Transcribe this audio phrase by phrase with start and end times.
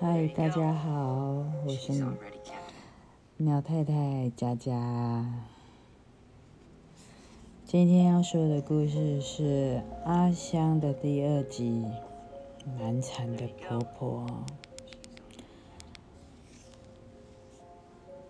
[0.00, 1.92] 嗨，大家好，我是
[3.36, 4.72] 鸟太太佳佳。
[7.64, 11.84] 今天要说的故事是阿香的第二集
[12.78, 14.24] 《难产的婆婆》。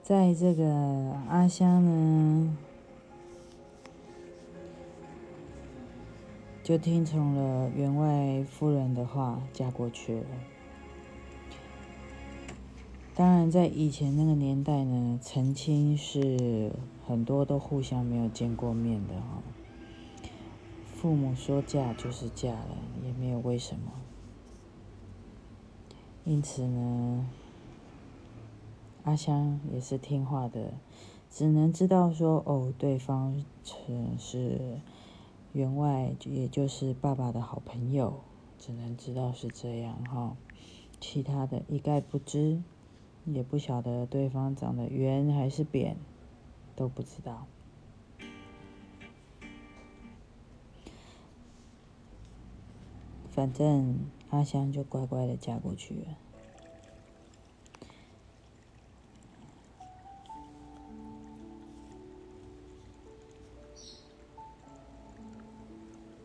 [0.02, 0.64] 在这个
[1.28, 2.56] 阿香呢，
[6.62, 10.26] 就听从了员外夫人的话，嫁过去了。
[13.18, 16.70] 当然，在以前那个年代呢，成亲是
[17.04, 19.42] 很多都互相没有见过面的哈。
[20.94, 23.90] 父母说嫁就是嫁了，也没有为什么。
[26.24, 27.28] 因此呢，
[29.02, 30.74] 阿香也是听话的，
[31.28, 33.44] 只能知道说哦，对方
[34.16, 34.78] 是
[35.54, 38.20] 员外，也就是爸爸的好朋友，
[38.60, 40.36] 只能知道是这样哈，
[41.00, 42.62] 其他的一概不知。
[43.32, 45.96] 也不晓得对方长得圆还是扁，
[46.74, 47.46] 都不知道。
[53.30, 53.98] 反正
[54.30, 56.18] 阿香就乖乖的嫁过去了。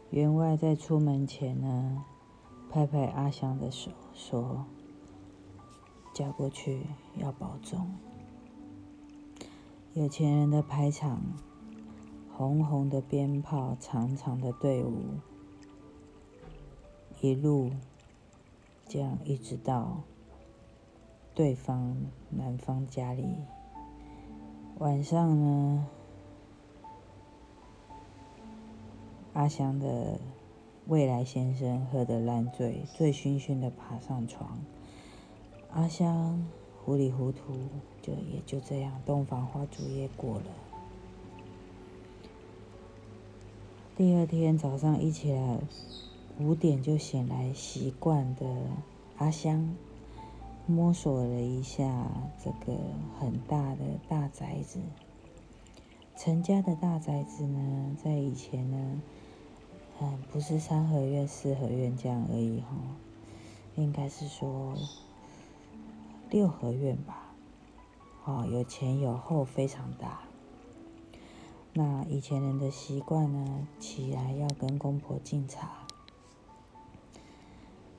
[0.10, 2.06] 员外在出门前呢，
[2.70, 4.66] 拍拍阿香的手，说。
[6.14, 6.86] 嫁过去
[7.18, 7.90] 要保重。
[9.94, 11.22] 有钱人的排场，
[12.32, 15.02] 红红的鞭炮，长长的队伍，
[17.20, 17.72] 一路
[18.88, 20.02] 这样一直到
[21.34, 21.96] 对方
[22.30, 23.28] 男方家里。
[24.80, 25.88] 晚上呢，
[29.34, 30.20] 阿香的
[30.88, 34.60] 未来先生喝得烂醉，醉醺醺的爬上床。
[35.76, 36.46] 阿香
[36.86, 37.42] 糊里糊涂，
[38.04, 40.46] 就也就这样，洞房花烛夜过了。
[43.96, 45.60] 第二天早上一起来，
[46.40, 48.46] 五点就醒来，习惯的
[49.18, 49.76] 阿香
[50.68, 52.08] 摸索了一下
[52.44, 52.78] 这个
[53.20, 54.80] 很大的大宅子。
[56.16, 59.02] 陈家的大宅子呢，在以前呢，
[60.00, 62.78] 嗯，不是三合院、四合院这样而已哈，
[63.76, 64.76] 应该是说。
[66.34, 67.28] 六合院吧，
[68.26, 70.22] 哦，有前有后，非常大。
[71.74, 75.86] 那以前人的习惯呢，起来要跟公婆敬茶。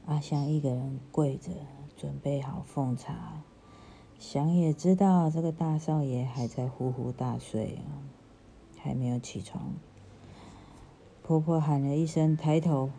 [0.06, 1.52] 阿香一个人跪着，
[1.96, 3.44] 准备好奉茶。
[4.18, 8.02] 想也知道这个大少爷还在呼呼大睡啊，
[8.76, 9.74] 还没有起床。
[11.22, 12.90] 婆婆喊了一声“抬头”，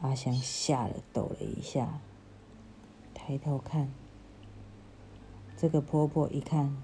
[0.00, 1.98] 阿香吓了，抖了一下。
[3.24, 3.88] 抬头看，
[5.56, 6.76] 这个婆婆一看，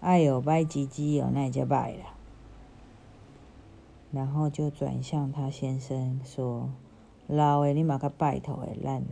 [0.00, 2.14] 哎呦，白唧唧哦，那就拜了。
[4.12, 6.70] 然后就转向他先生说
[7.26, 9.04] ：“老的你嘛较拜托的，咱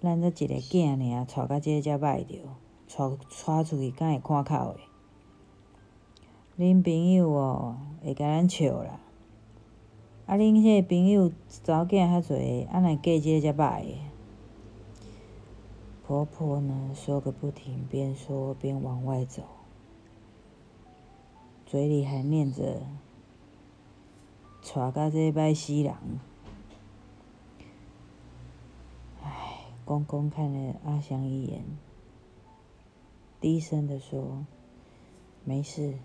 [0.00, 2.34] 咱这一个囝尔，带到这才拜着，
[2.88, 4.74] 带带出去敢会看口
[6.56, 6.64] 的？
[6.64, 9.00] 恁朋友哦，会甲咱笑啦。
[10.24, 11.30] 啊，恁迄个朋友
[11.62, 13.94] 查某囝较侪，啊，若嫁这才拜的。”
[16.08, 19.42] 婆婆呢，说个不停，边说边往外走，
[21.66, 22.80] 嘴里还念着
[24.64, 25.94] “娶到这摆死人”。
[29.22, 31.62] 唉，公公看了阿香一眼，
[33.38, 34.46] 低声的说
[35.44, 35.98] ：“没事，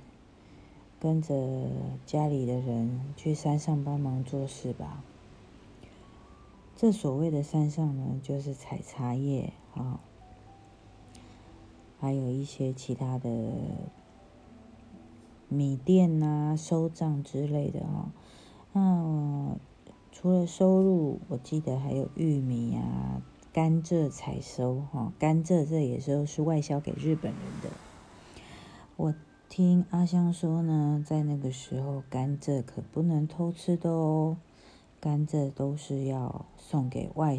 [0.99, 1.69] 跟着
[2.05, 5.01] 家里的人去山上帮忙做事吧。”
[6.75, 9.53] 这所谓的山上呢，就是采茶叶。
[9.75, 9.99] 啊，
[11.99, 13.29] 还有一些其他的
[15.49, 18.11] 米店呐、收账之类的哈。
[18.73, 19.55] 那
[20.11, 23.21] 除了收入，我记得还有玉米啊、
[23.51, 25.11] 甘蔗采收哈。
[25.19, 27.69] 甘蔗这也是是外销给日本人的。
[28.95, 29.13] 我
[29.49, 34.37] 听阿香说呢，在那个时候，甘蔗可不能偷吃的哦，
[35.03, 37.37] 甘蔗都是要送给外。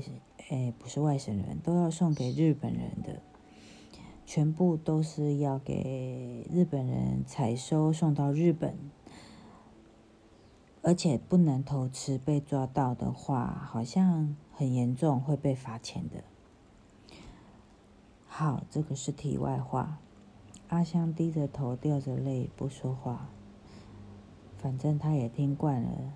[0.50, 3.22] 哎，不是外省人，都要送给日本人的，
[4.26, 8.76] 全部都是要给日本人采收送到日本，
[10.82, 16.22] 而且不能偷吃，被抓到的话，好像很严重，会被罚钱的。
[18.26, 19.98] 好，这个是题外话。
[20.68, 23.30] 阿香低着头，掉着泪，不说话。
[24.58, 26.12] 反正他也听惯了，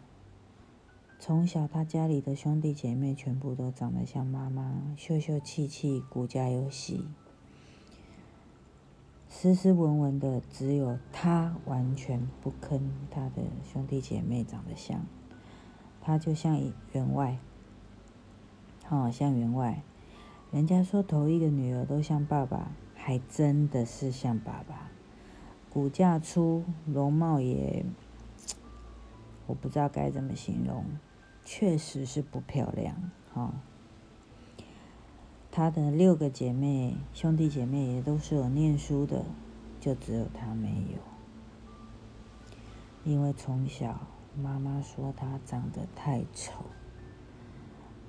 [1.21, 7.05] 从小他家里的兄弟姐妹全部都长得像妈妈，秀秀气气，骨架又细，
[9.29, 15.05] 斯斯文文的，只有他完全不跟他的兄弟姐妹长得像。
[16.01, 16.59] 他就像
[16.93, 17.39] 员外，
[18.89, 19.83] 哦，像员外。
[20.53, 24.89] 人家说头一个女儿都像爸爸，还真的是像爸爸。
[25.69, 27.85] 骨架粗，容貌也，
[29.47, 30.85] 我不知道该怎么形容，
[31.51, 33.11] 确实是不漂亮。
[33.33, 33.55] 哈，
[35.51, 39.25] 他的六个姐妹，兄弟姐妹也都是有念书的，
[39.81, 40.99] 就只有他没有，
[43.11, 44.07] 因为从小。
[44.37, 46.63] 妈妈说他长得太丑，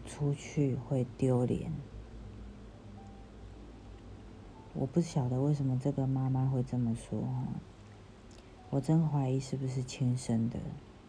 [0.06, 1.71] 出去会丢脸。
[4.74, 7.24] 我不晓得为什么这个妈妈会这么说，
[8.69, 10.59] 我真怀疑是不是亲生的。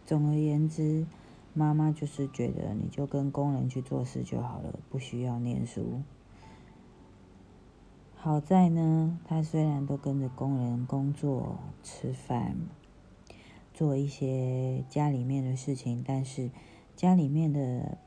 [0.07, 1.05] 总而言之，
[1.53, 6.01] 妈妈就是觉得你就跟工人去做事就好了，不需要念书。
[8.15, 12.55] 好在呢，他虽然都跟着工人工作吃饭。
[13.73, 16.51] 做一些家里面的事情，但是
[16.95, 17.97] 家里面的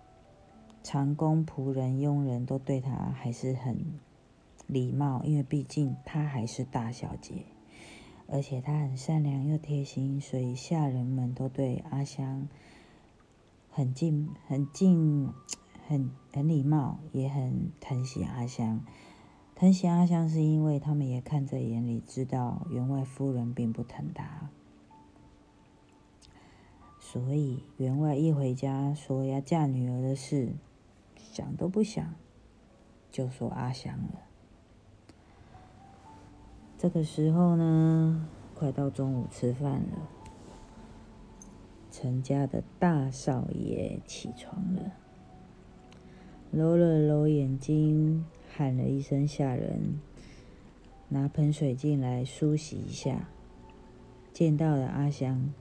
[0.83, 3.99] 长工、仆人、佣人都对他还是很
[4.67, 7.47] 礼貌，因为毕竟她还是大小姐，
[8.29, 12.47] 而且她很善良又贴心，所以下人们都对阿香
[13.77, 15.35] 很敬、很敬、
[15.89, 18.87] 很很礼貌，也很疼惜阿香。
[19.57, 24.49] 疼惜阿香是因为他们也看在眼里，知道员外夫人并不疼她。
[27.01, 30.55] 所以员外一回家说要嫁女儿的事，
[31.17, 32.15] 想都不想，
[33.11, 34.21] 就说阿香了。
[36.79, 40.09] 这个时候呢，快到中午吃饭了，
[41.97, 44.95] 陈家的大少爷起床了，
[46.51, 50.01] 揉了揉眼睛，喊了一声下人，
[51.09, 53.29] 拿盆水进来梳洗一下，
[54.33, 55.55] 见到了阿香。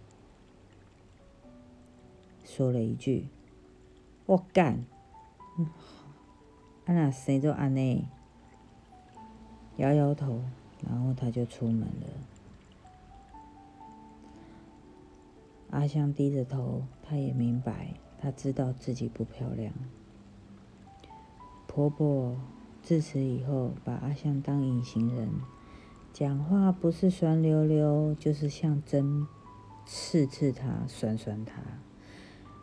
[2.43, 3.27] 说了一句
[4.25, 4.83] ：“我干，
[6.85, 8.07] 安娜生做安内。”
[9.77, 10.41] 摇摇头，
[10.83, 12.32] 然后他就出门了。
[15.73, 19.73] 阿香低着头，她也明白，她知道自己不漂亮。
[21.65, 22.37] 婆婆
[22.83, 25.29] 自此以后把阿香当隐形人，
[26.13, 29.27] 讲话不是酸溜溜，就是像针
[29.83, 31.63] 刺刺她，酸酸她。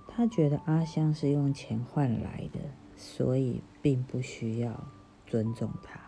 [0.07, 2.61] 她觉得阿香是用钱换来的，
[2.97, 4.85] 所以并不需要
[5.27, 5.99] 尊重他，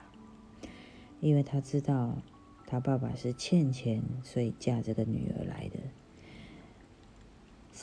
[1.20, 2.18] 因为他知道
[2.66, 5.78] 他爸爸是欠钱，所以嫁这个女儿来的。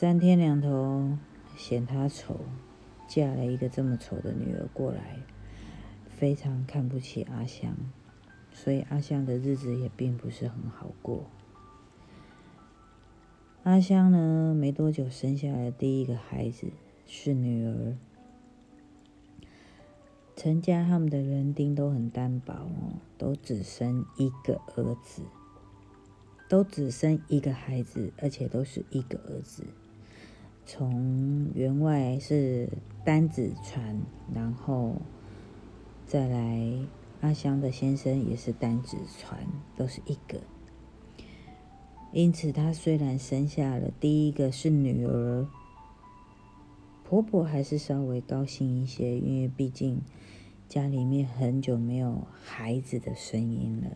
[0.00, 1.18] 三天两头
[1.58, 2.40] 嫌他丑，
[3.06, 5.18] 嫁了一个这么丑的女儿过来，
[6.08, 7.76] 非常看不起阿香，
[8.50, 11.26] 所以阿香的日子也并不是很好过。
[13.64, 16.68] 阿香呢，没多久生下了第一个孩子
[17.06, 17.94] 是女儿。
[20.34, 25.24] 陈家他们的人丁都很单薄哦，都只生一个儿子，
[26.48, 29.66] 都只生一个孩子，而且都是一个儿子。
[30.64, 32.68] 从员外是
[33.04, 34.00] 单子传，
[34.32, 34.94] 然后
[36.06, 36.60] 再来
[37.20, 40.40] 阿香的先生也是单子传，都是一个。
[42.12, 45.46] 因此，她虽然生下了第一个是女儿，
[47.04, 50.00] 婆婆还是稍微高兴一些，因为毕竟
[50.68, 53.90] 家里面很久没有孩子的声音了，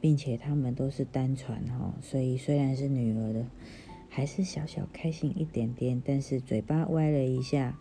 [0.00, 3.46] 并且他们都是单传哈，所以虽然是女儿的，
[4.08, 7.78] 还是小小开心一点点，但是嘴巴歪了一下，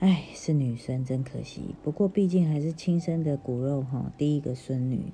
[0.00, 1.74] 哎，是女生真可惜。
[1.82, 5.12] 不过毕竟还是亲生的骨肉哈，第一个孙女，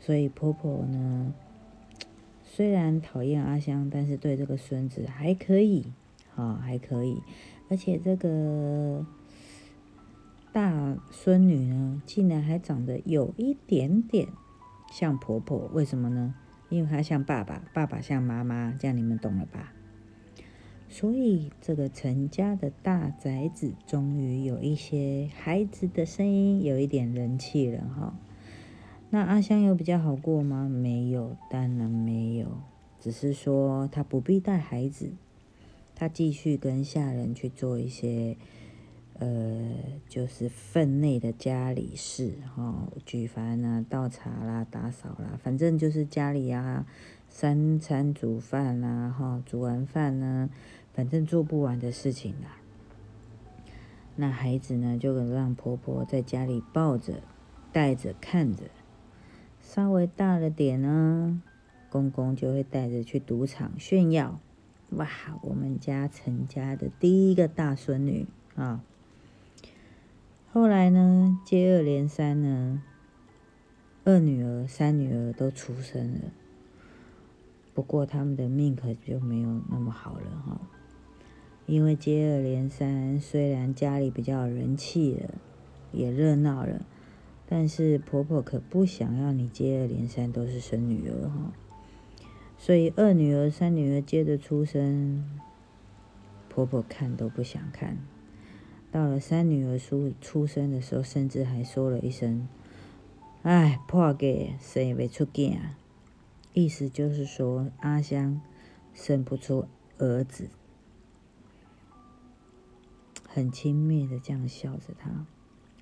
[0.00, 1.34] 所以婆婆呢。
[2.48, 5.92] 虽然讨厌阿香，但是对这个孙子还可以，
[6.34, 7.20] 哈，还可以。
[7.68, 9.04] 而且这个
[10.52, 14.28] 大孙女呢，竟然还长得有一点点
[14.90, 16.34] 像婆婆，为什么呢？
[16.68, 19.72] 因为他像爸爸，爸爸像妈妈，这样你们懂了吧？
[20.88, 28.18] 所以这个陈家的大宅子终于有一些孩子的声音，有一点人气了，哈。
[29.10, 30.68] 那阿香有比较好过吗？
[30.68, 32.60] 没有，当然没有。
[32.98, 35.12] 只是说他不必带孩子，
[35.94, 38.36] 他继续跟下人去做一些，
[39.18, 39.74] 呃，
[40.08, 46.86] 就是分内的家里事，哈，举凡啊、倒茶啦、打扫啦，反正就是家里啊，
[47.28, 50.50] 三餐煮饭啦，哈，煮完饭呢，
[50.92, 52.58] 反正做不完的事情啦。
[54.16, 57.22] 那孩子呢，就让婆婆在家里抱着、
[57.72, 58.64] 带着、看着。
[59.60, 61.42] 稍微大了点呢，
[61.90, 64.38] 公公就会带着去赌场炫耀。
[64.90, 65.08] 哇，
[65.42, 68.84] 我们家陈家的第一个大孙女啊！
[70.56, 72.82] 后来呢，接二连三呢，
[74.04, 76.32] 二女儿、三女儿都出生了。
[77.74, 80.58] 不过他们的命可就没有那么好了哈。
[81.66, 85.34] 因为接二连三，虽然家里比较有人气了，
[85.92, 86.86] 也热闹了，
[87.46, 91.52] 但是婆婆可不想要你接二连三都是生女儿哈，
[92.56, 95.22] 所以二女儿、三女儿接着出生，
[96.48, 97.98] 婆婆看都不想看。
[98.96, 102.48] 到了三女儿出出生的时候，甚至还说了一声
[103.44, 105.58] ：“哎，破给生不出囝。”
[106.54, 108.40] 意思就是说阿香
[108.94, 110.48] 生不出儿子。
[113.28, 115.26] 很轻蔑的这样笑着他，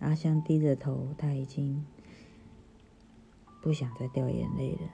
[0.01, 1.87] 阿香低着头，他已经
[3.63, 4.91] 不想再掉眼泪了。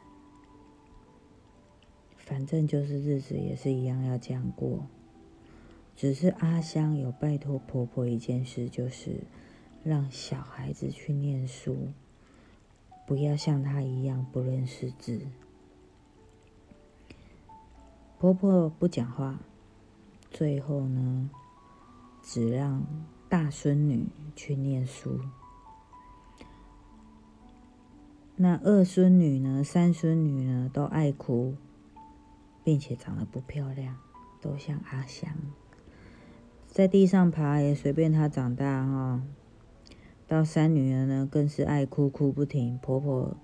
[2.19, 4.87] 反正就是日子也是一样要这样过，
[6.01, 9.21] 只是阿香有拜托婆婆一件事，就是
[9.85, 11.89] 让小孩子去念书，
[13.07, 15.21] 不要像她一样不认识字。
[18.19, 19.41] 婆婆不讲话，
[20.31, 21.29] 最后呢？
[22.23, 22.83] 只让
[23.29, 25.21] 大孙女去念书，
[28.37, 31.57] 那二孙女呢、三孙女呢都爱哭，
[32.65, 33.99] 并且长得不漂亮，
[34.41, 35.31] 都像阿香，
[36.71, 39.23] 在地上爬也随便她长大哈。
[40.29, 43.37] 到三女儿呢，更是爱哭哭不停，婆婆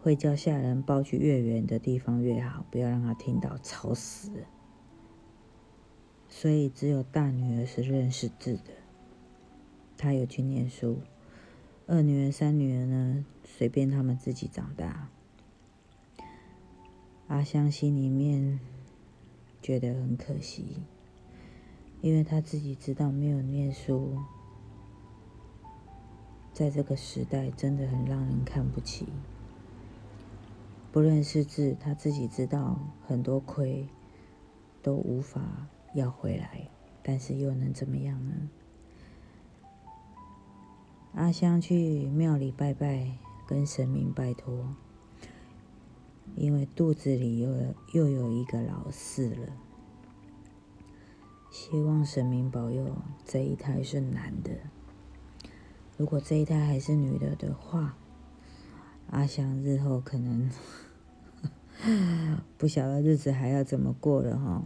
[0.00, 4.30] 会叫下人抱去越远的地方越好，不要让她听到，吵死。
[6.30, 8.72] 所以只有大女儿是认识字的，
[9.98, 11.00] 她有去念书。
[11.86, 15.10] 二女儿、三女儿呢，随便他们自己长大。
[17.26, 18.58] 阿香心里面
[19.60, 20.78] 觉得很可惜，
[22.00, 24.16] 因为他自己知道没有念书，
[26.52, 29.06] 在这个时代真的很让人看不起。
[30.92, 33.88] 不认识字，他自己知道很多亏
[34.82, 35.68] 都无法。
[35.92, 36.68] 要回来，
[37.02, 38.48] 但是又能怎么样呢？
[41.14, 44.72] 阿香去庙里拜拜，跟神明拜托，
[46.36, 47.48] 因为肚子里又
[47.92, 49.48] 又有一个老四了，
[51.70, 54.50] 希望神明保佑这一胎是男的。
[55.96, 57.96] 如果这一胎还是女的的话，
[59.10, 60.50] 阿香日后可能
[62.58, 64.64] 不晓得日子还要怎么过了哈。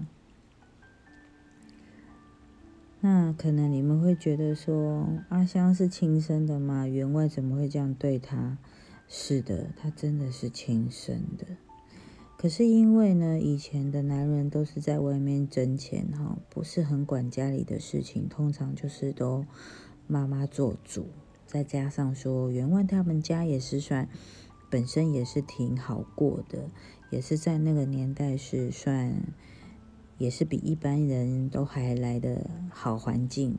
[3.02, 6.86] 那可能你们会觉得说，阿香是亲生的吗？
[6.86, 8.56] 员外怎么会这样对他？
[9.06, 11.44] 是的，他真的是亲生的。
[12.36, 19.46] 可是因为呢，以前的男人都是在外面挣钱哈，不是很管家里的事情，通常就是都
[20.06, 21.06] 妈妈做主。
[21.46, 24.08] 再加上说，员外他们家也是算
[24.70, 26.68] 本身也是挺好过的，
[27.10, 29.12] 也是在那个年代是算。
[30.16, 33.58] 也是比一般人都还来的好环境，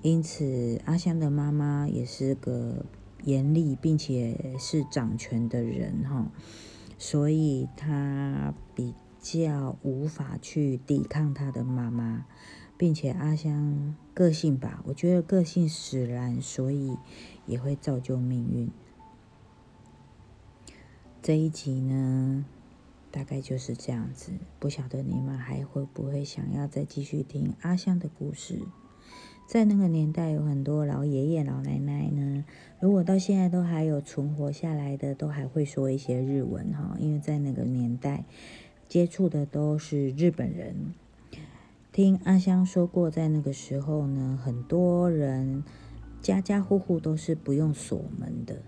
[0.00, 2.86] 因此阿香的妈妈也是个
[3.24, 6.30] 严厉并且是掌权的人哈，
[7.02, 12.26] 所以他比较无法去抵抗他的妈妈，
[12.78, 16.96] 并且阿香个性吧，我觉得个性使然，所以
[17.44, 18.70] 也会造就命运。
[21.20, 22.44] 这一集呢？
[23.10, 24.30] 大概就是这样子，
[24.60, 28.60] 不晓得你们还会不会想要再继续听阿香的故事？
[29.52, 32.42] 在那个年代，有很多老爷爷老奶奶呢，
[32.80, 38.24] 如果到现在都还有存活下来的，都还会说一些日文哈，因为在那个年代
[38.88, 40.94] 接触的都是日本人。
[41.92, 45.62] 听阿香说过，在那个时候呢，很多人
[46.22, 48.62] 家家户户都是不用锁门的，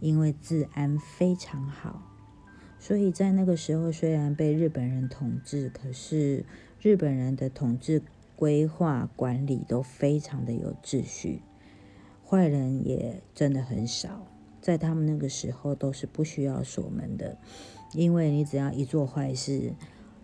[0.00, 2.00] 因为治安非常好。
[2.78, 6.46] 所以在那个时候，虽然被日本人统治，可是
[6.80, 8.00] 日本人的统治
[8.42, 11.42] 规划管理都非常的有秩序，
[12.28, 14.26] 坏人也真的很少。
[14.60, 17.38] 在他们那个时候，都是不需要锁门的，
[17.92, 19.74] 因为你只要一做坏事，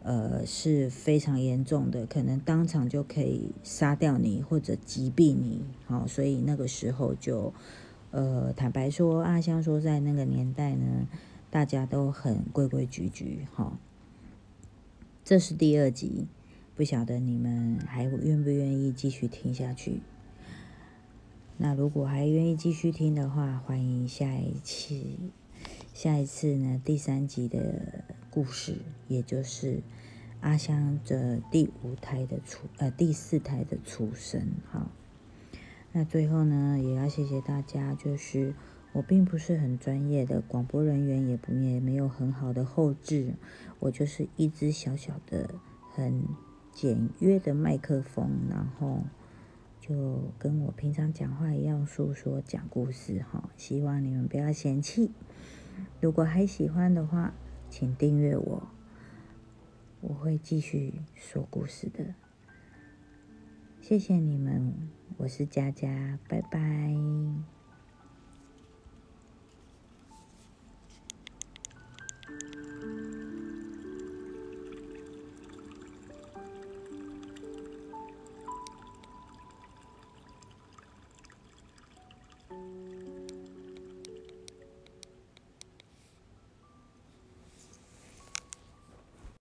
[0.03, 5.63] 呃，是非常严重的，可能当场就可以杀掉你或者击毙你。
[5.87, 7.55] 好，所以那个时候就，
[8.11, 11.07] 呃，坦白说，阿香说，在那个年代呢。
[11.51, 13.79] 大家都很规规矩矩，哈。
[15.25, 16.27] 这是第二集，
[16.79, 20.01] 不晓得你们还愿不愿意继续听下去？
[21.57, 25.19] 那如果还愿意继续听的话，欢迎下一期，
[25.93, 28.77] 下一次呢第三集的故事，
[29.09, 29.81] 也就是
[30.41, 34.41] 阿香的第五胎的出呃第四胎的出生。
[34.71, 34.89] 好，
[35.91, 38.55] 那最后呢，也要谢谢大家，就是
[38.93, 43.35] 我并不是很专业的广播人员，也不也没有很好的后置，
[43.81, 45.57] 我就是一只小小的
[45.93, 46.23] 很
[46.73, 49.05] 简约的麦克风，然后。
[49.81, 53.49] 就跟我平常讲话一样，诉说讲故事哈。
[53.57, 55.11] 希望你们不要嫌弃。
[55.99, 57.33] 如果还喜欢的话，
[57.71, 58.69] 请订阅我，
[60.03, 62.15] 我会继续说故事的。
[63.81, 67.58] 谢谢你们，我是佳佳，拜拜。